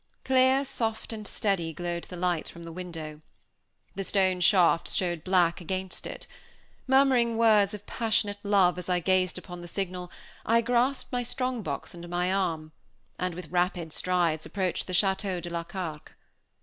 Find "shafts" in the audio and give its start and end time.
4.41-4.95